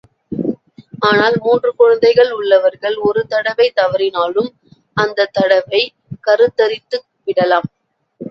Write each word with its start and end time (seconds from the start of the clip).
ஆனால் 0.99 1.35
மூன்று 1.39 1.69
குழந்தைகள் 1.75 2.31
உள்ளவர்கள் 2.31 2.95
ஒரு 3.01 3.21
தடவை 3.27 3.67
தவறினாலும் 3.75 4.49
அந்தத் 4.97 5.33
தடவை 5.33 5.81
கருத்தரித்துவிடலாம். 6.27 7.69